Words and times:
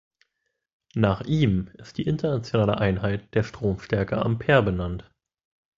Nach 0.95 1.21
ihm 1.27 1.67
ist 1.75 1.95
die 1.99 2.07
internationale 2.07 2.79
Einheit 2.79 3.35
der 3.35 3.43
Stromstärke 3.43 4.17
Ampere 4.17 4.63
benannt. 4.63 5.07